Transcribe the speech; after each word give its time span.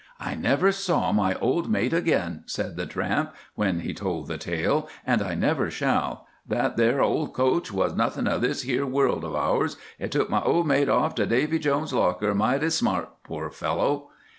'I 0.19 0.33
never 0.33 0.71
saw 0.71 1.11
my 1.11 1.35
old 1.35 1.69
mate 1.69 1.93
again,' 1.93 2.41
said 2.47 2.75
the 2.75 2.87
tramp, 2.87 3.35
when 3.53 3.81
he 3.81 3.93
told 3.93 4.27
the 4.27 4.37
tale, 4.39 4.89
'and 5.05 5.21
I 5.21 5.35
never 5.35 5.69
shall—that 5.69 6.75
there 6.75 7.03
old 7.03 7.33
coach 7.33 7.71
was 7.71 7.93
nothing 7.95 8.25
of 8.25 8.41
this 8.41 8.63
here 8.63 8.87
world 8.87 9.23
of 9.23 9.35
ours, 9.35 9.77
it 9.99 10.11
took 10.11 10.27
my 10.27 10.41
old 10.41 10.65
mate 10.65 10.89
off 10.89 11.13
to 11.13 11.27
Davy 11.27 11.59
Jones's 11.59 11.93
locker 11.93 12.33
mighty 12.33 12.71
smart, 12.71 13.09
poor 13.23 13.51
fellow. 13.51 14.07